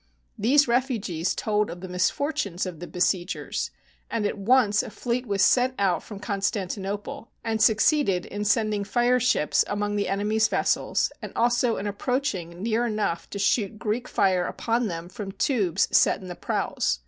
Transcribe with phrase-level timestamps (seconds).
[0.35, 3.69] These refugees told of the misfortunes of the besiegers,
[4.09, 9.63] and at once a fleet was sent out from Constantinople and succeeded in sending fireships
[9.67, 14.87] among the enemy's vessels and also in approaching near enough to shoot Greek fire upon
[14.87, 16.99] them from tubes set in the prows.